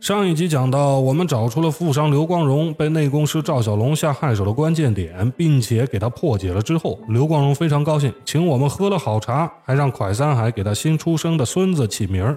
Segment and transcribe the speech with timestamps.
[0.00, 12.36] 上一集讲到，我们找出了富商刘光荣被内功师赵小龙下害手的关键点，并且给他破解了之后，刘光荣非常高兴，请我们喝了好茶，还让蒯三海给他新出生的孙子起名儿。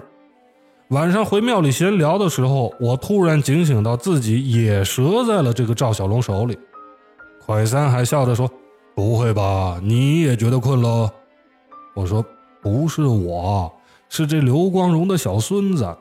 [0.88, 6.58] 晚上回庙里闲聊的时候，我突然警醒到自己也折在了这个赵小龙手里。
[7.46, 8.50] 蒯三海笑着说
[8.96, 11.10] ：“不会吧，你也觉得困喽？”
[11.94, 12.24] 我说
[12.62, 13.70] ：“不是我，
[14.08, 15.94] 是这刘光荣的小孙子。”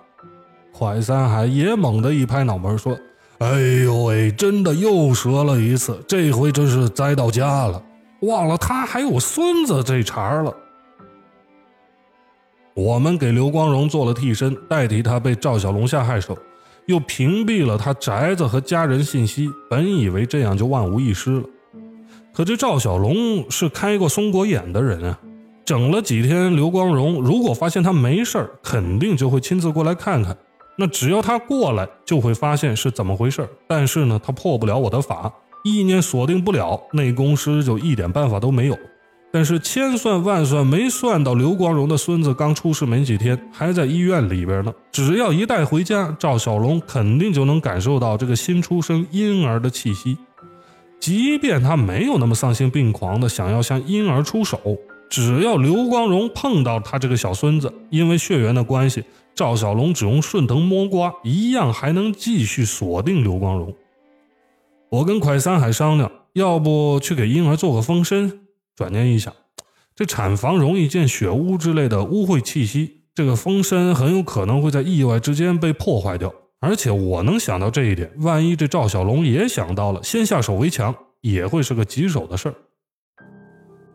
[0.77, 2.95] 蒯三海也猛地一拍脑门说
[3.39, 7.81] ：“哎呦喂，真的又折了一次，这回真是栽到家了，
[8.21, 10.55] 忘了他还有孙子这茬了。”
[12.75, 16.37] 我们给刘光荣做了替身，代替他被赵小龙下害手，
[16.85, 21.43] 又屏蔽了他宅子和家人信息，本以为这样就万无一失了。
[22.31, 25.19] 可这赵小龙是开过松果眼的人啊，
[25.65, 30.37] 整了几天刘光荣，如果发现他没事儿，肯定就会亲自过来看看。
[30.77, 38.77] 那只要他过来，就会发现是怎么回事但是呢，他破不了我的法，意念锁定不了，内功师就一点办法都没有。
[39.29, 44.73] 但是千算万算没算到刘光荣的孙子刚出世没几天，还在医院里边呢。
[44.91, 50.17] 只要一带回家，赵小龙肯定就能感受到这个新出生婴儿的气息。
[50.99, 54.59] 即便他没有那么丧心病狂的想要向婴儿出手，
[55.09, 59.03] 只要刘光荣碰到他这个小孙子，因为血缘的关系。
[59.33, 63.71] 赵小龙只用顺藤摸瓜，一样还能继续锁定刘光荣。
[64.89, 68.39] 我跟蒯三海商量，要不去给婴儿做个封身。
[68.75, 69.31] 转念一想，
[69.95, 76.33] 这产房容易见血污之类的污秽气息，这个封身很有可能会在意外之间被破坏掉。
[76.59, 82.55] 而且我能想到这一点，万一这赵小龙也想到了，先下手为强，也会是个棘手的事儿。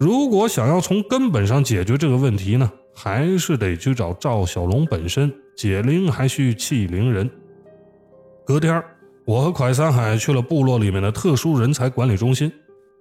[0.02, 2.68] 如果想要从根本上解决这个问题呢？
[2.92, 7.30] 还是得去找赵小龙本身解铃还需系铃人。
[8.44, 8.82] 隔天，
[9.24, 12.50] 我和蒯三海去了部落里面的特殊人才管理中心，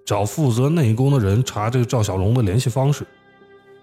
[0.06, 3.04] 找负责内功的人查这个赵小龙的联系方式。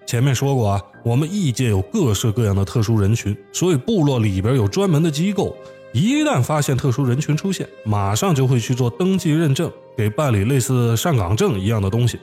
[0.06, 5.56] 前面说过啊，我们异界有各式各样的特殊人群，所以部落里边有专门的机构，
[5.92, 12.20] 一旦发现特殊人群出现，马上就会去做登记认证，给办理类似上岗证一样的东西，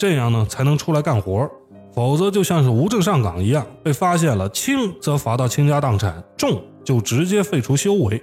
[0.00, 1.46] 这样呢才能出来干活。
[1.92, 8.22] 否则就像是无证上岗一样，被发现了，轻则罚到倾家荡产，重就直接废除修为。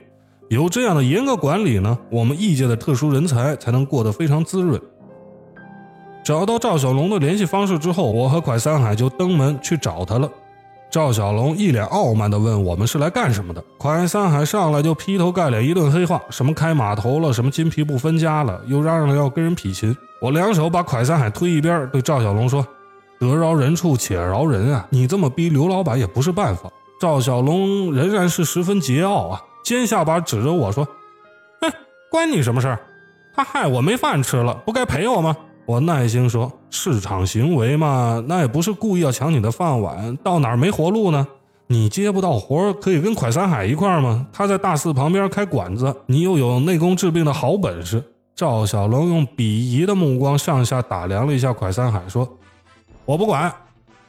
[0.50, 4.82] 有这样的严格管理呢，我们异界的特殊人才才能过得非常滋润。
[6.24, 10.28] 找到赵小龙的联系方式之后，我和蒯三海就登门去找他了。
[10.90, 19.94] 赵小龙一脸傲慢地问我们是来干什么的，蒯三海上来就劈头盖脸一顿黑话，什么开码头了，什么金皮不分家了，又嚷嚷要跟人劈琴。
[20.20, 22.66] 我两手把蒯三海推一边，对赵小龙说。
[23.20, 24.86] 得饶人处且饶人啊！
[24.92, 26.70] 你这么逼刘老板也不是办法。
[27.02, 30.86] 赵小龙仍然是十分桀骜啊，尖下巴指着我说
[31.60, 31.72] ：“哼，
[32.12, 32.80] 关你什么事儿？
[33.36, 35.36] 他害我没饭吃了，不该赔我吗？”
[35.66, 41.28] 我耐心说：“市场行为嘛，那也不是故意要抢你的饭碗，到哪儿没活路呢？
[41.66, 44.28] 你接不到活可以跟蒯三海一块吗？
[44.32, 48.04] 他在大寺旁边开馆子，你又有内功治病的好本事。”
[48.38, 52.38] 赵小龙用鄙夷的目光上下打量了一下蒯三海，说。
[53.04, 53.52] 我不管，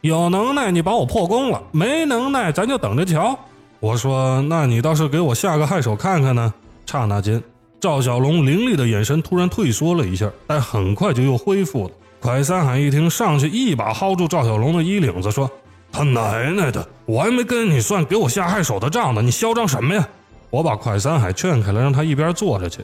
[0.03, 3.39] 有能耐你把我破功了，没能耐咱就等着瞧。
[3.81, 6.53] 我说，那你倒是给我下个害手看看呢。
[6.85, 7.43] 刹那间，
[7.81, 11.91] 赵小龙凌厉的眼神突然退缩了一下，但很快就又恢复了。
[12.21, 15.51] 蒯三海一听，上去一把薅住赵小龙的衣领子，说
[15.91, 20.07] ：“他奶奶的，我还没跟你算给我下害手的账呢，你嚣张什么呀？”
[20.51, 22.83] 我把蒯三海劝开了，让他一边坐着去。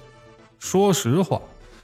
[0.65, 1.39] 说实话，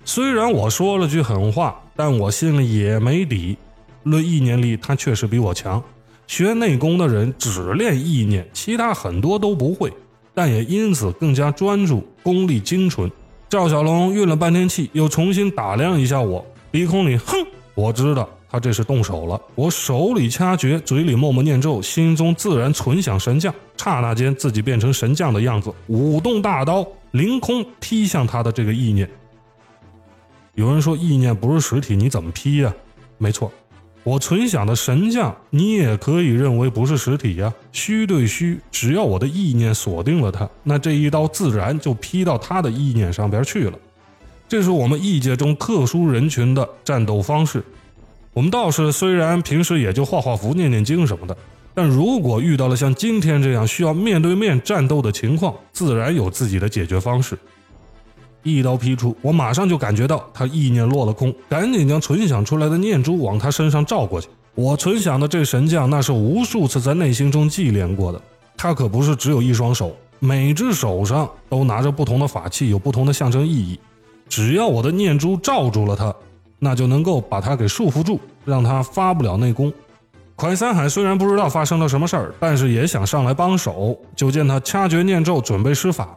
[0.06, 3.58] 虽然我说了句狠话，但我心里也没底。
[4.04, 5.84] 论意念力，他确实比我强。
[6.26, 9.92] 学内功的人只练意念，其他很多都不会，
[10.32, 13.12] 但也因此更加专注，功力精纯。
[13.50, 17.36] 赵小龙运了半天气，又重新打量一下我，鼻孔里哼，
[17.74, 19.40] 我知道他这是动手了。
[19.54, 23.54] 我手里掐诀，嘴里默默念咒，心中自然存想神将。
[23.76, 29.08] 刹那间，自己变成神将的样子，舞动大刀，凌空劈向他的这个意念。
[30.54, 32.74] 有人说意念不是实体，你怎么劈呀？
[33.18, 33.50] 没错。
[34.02, 43.78] 我存想的神将，你也可以认为不是实体呀，虚对虚，只要我的意念锁定了他，那这一刀自然就劈到他的意念上边去了。
[44.48, 47.62] 这是我们异界中特殊人群的战斗方式。
[48.32, 51.36] 我们道士虽然平时也就画画符、念念经什么的，
[51.74, 57.36] 但如果遇到了像今天这样需要面对面战斗的情况，自然有自己的解决方式。
[58.44, 64.28] 一刀劈出，我马上就感觉到他意念落了空，赶紧将存想出来的念珠往他身上照过去。
[64.54, 68.22] 我存想的这神将，那是无数次在内心中祭炼过的，
[68.56, 73.78] 他可不是只有一双手，每只手上都拿着不同的法器，有不同的象征意义。
[74.28, 76.14] 只要我的念珠罩住了他，
[76.62, 79.72] 那就能够把他给束缚住，让他发不了内功。
[80.36, 83.98] 蒯三海虽然不知道发生了什么事儿，但是也想上来帮手。
[84.14, 86.16] 就见他掐诀念咒，准备施法。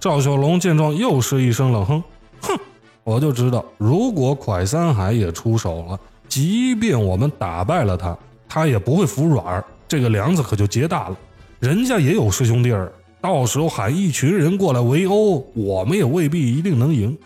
[0.00, 2.02] 赵小龙见状，又是一声冷哼
[2.42, 2.58] ：“哼，
[3.04, 8.16] 我就知道，如果蒯三海也出手了，即便我们打败了他，
[8.48, 9.64] 他也不会服软儿。
[9.86, 11.16] 这个梁子可就结大了。
[11.60, 17.16] 人家也有师兄弟儿，到时候喊一群人过来围殴，我们也未必一定能赢。”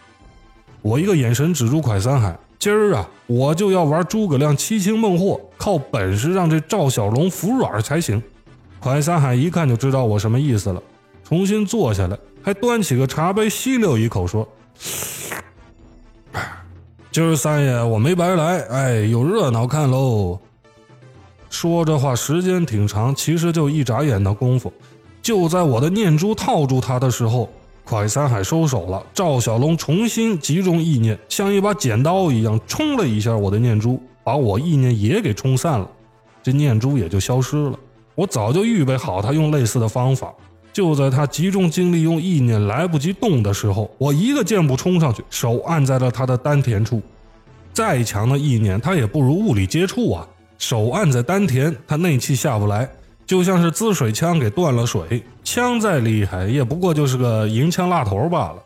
[0.82, 2.37] 我一个眼神指住蒯三海。
[2.58, 8.23] 今儿啊，我就要玩诸葛亮七擒孟获，靠本事让这赵小龙服软才行。
[8.81, 10.82] 蒯三海一看就知道我什么意思了，
[11.23, 14.47] 重新坐下来，还端起个茶杯吸溜一口，说
[17.12, 20.38] ：“今儿三爷我没白来，哎，有热闹看喽。”
[21.50, 24.73] 说这话时间挺长，其实就一眨眼的功夫，
[25.23, 27.49] 就在我的念珠套住他的时候。
[27.88, 35.88] 快三海收手了，赵小龙重新集中意念，像一把剪刀一样冲了一下我的念珠，把我意念也给冲散了，
[36.43, 37.79] 这念珠也就消失了。
[38.17, 40.35] 我早就预备好他用类似的方法，
[40.73, 47.00] 就在他集中精力用意念来不及动的时候，我一个箭步冲上去，手按在了他的丹田处。
[47.73, 50.27] 再强的意念，他也不如物理接触啊！
[50.59, 52.91] 手按在丹田，他内气下不来。
[53.26, 58.62] 就像是滋水枪给断了水，枪再厉害也不过就是个银枪蜡头罢了。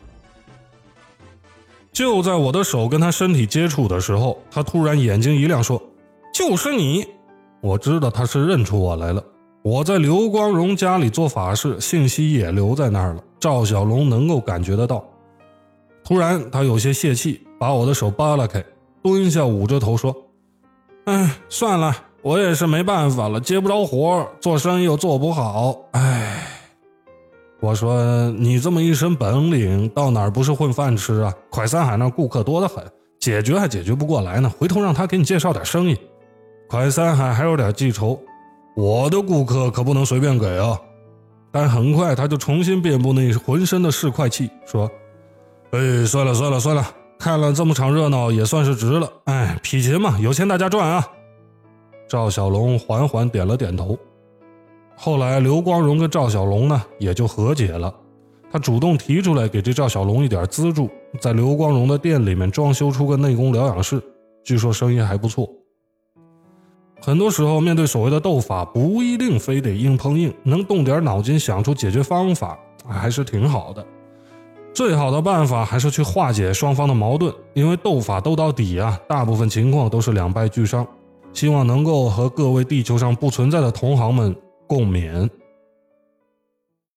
[1.91, 5.81] 就在我的手跟他身体接触的时候，他突然眼睛一亮，说
[6.33, 7.05] ：“就是你！”
[7.59, 9.23] 我知道他是认出我来了。
[9.63, 13.23] 我在刘光荣家里做法事，信息也留在那儿了。
[13.39, 15.03] 赵小龙能够感觉得到。
[16.03, 18.63] 突然，他有些泄气，把我的手扒拉开，
[19.03, 20.15] 蹲下，捂着头说
[21.05, 26.47] ：“哎，算了。”我也是没办法了，接不着活做生意又做不好，唉。
[27.59, 31.33] 我说你这么一身本领，到哪儿不是混饭吃啊？
[31.49, 32.83] 快三海那顾客多得很，
[33.19, 34.51] 解决还解决不过来呢。
[34.57, 35.95] 回头让他给你介绍点生意。
[36.67, 38.19] 快三海还有点记仇，
[38.75, 40.79] 我的顾客可不能随便给啊。
[41.51, 44.89] 但很快他就重新遍布那浑身的市侩气，说
[45.71, 46.83] ：“哎，算了算了算了，
[47.19, 49.07] 看了这么场热闹也算是值了。
[49.25, 51.07] 哎，匹钱嘛，有钱大家赚啊。”
[52.11, 53.97] 赵小龙缓缓点了点头。
[54.97, 57.95] 后来，刘光荣跟赵小龙呢也就和解了。
[58.51, 60.89] 他主动提出来给这赵小龙一点资助，
[61.21, 64.03] 在刘光荣的店里面装修出个内功疗养室，
[64.43, 65.49] 据说生意还不错。
[67.01, 72.59] 很多时候，面对所谓的斗法，不一定非得硬碰硬，能动点脑筋想出解决方法，
[72.89, 73.85] 还是挺好的。
[74.73, 80.85] 最好的办法还是去化解双方的矛盾，因为斗法斗到底啊，大部分情况都是两败俱伤。
[81.33, 84.35] 希望能够和各位地球上不存在的同行们
[84.67, 85.29] 共勉。